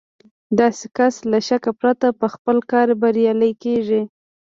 [0.59, 4.01] داسې کس له شکه پرته په خپل کار بريالی کېږي.